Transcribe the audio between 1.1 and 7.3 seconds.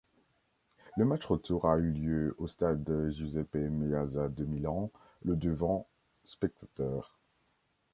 retour a lieu au stade Giuseppe-Meazza de Milan, le devant spectateurs.